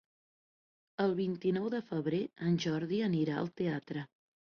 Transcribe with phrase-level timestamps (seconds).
[1.05, 4.11] El vint-i-nou de febrer en Jordi anirà al teatre.